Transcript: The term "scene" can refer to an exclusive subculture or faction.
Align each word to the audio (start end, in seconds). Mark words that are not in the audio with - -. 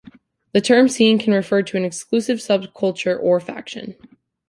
The 0.53 0.61
term 0.61 0.89
"scene" 0.89 1.19
can 1.19 1.31
refer 1.31 1.61
to 1.61 1.77
an 1.77 1.85
exclusive 1.85 2.39
subculture 2.39 3.19
or 3.21 3.39
faction. 3.39 3.95